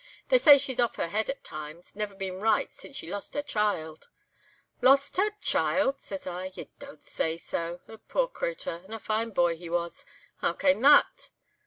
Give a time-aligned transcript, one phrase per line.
[0.29, 3.43] They say she's off her head at times, never been right since she lost her
[3.43, 4.07] child.'
[4.81, 6.49] "'Lost her child!' says I.
[6.55, 10.03] 'Ye don't say so—the puir crater, and a fine boy he was.
[10.37, 11.29] How cam' that?